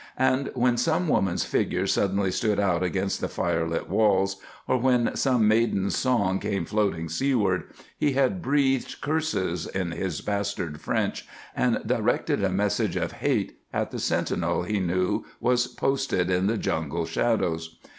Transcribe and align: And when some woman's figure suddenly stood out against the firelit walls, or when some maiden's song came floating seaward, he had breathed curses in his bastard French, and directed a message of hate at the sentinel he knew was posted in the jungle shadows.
And 0.17 0.49
when 0.55 0.77
some 0.77 1.07
woman's 1.07 1.45
figure 1.45 1.85
suddenly 1.85 2.31
stood 2.31 2.59
out 2.59 2.81
against 2.81 3.21
the 3.21 3.27
firelit 3.27 3.87
walls, 3.87 4.37
or 4.67 4.75
when 4.79 5.15
some 5.15 5.47
maiden's 5.47 5.95
song 5.95 6.39
came 6.39 6.65
floating 6.65 7.07
seaward, 7.07 7.65
he 7.99 8.13
had 8.13 8.41
breathed 8.41 8.99
curses 9.01 9.67
in 9.67 9.91
his 9.91 10.21
bastard 10.21 10.81
French, 10.81 11.27
and 11.55 11.83
directed 11.85 12.43
a 12.43 12.49
message 12.49 12.95
of 12.95 13.11
hate 13.11 13.59
at 13.71 13.91
the 13.91 13.99
sentinel 13.99 14.63
he 14.63 14.79
knew 14.79 15.23
was 15.39 15.67
posted 15.67 16.31
in 16.31 16.47
the 16.47 16.57
jungle 16.57 17.05
shadows. 17.05 17.77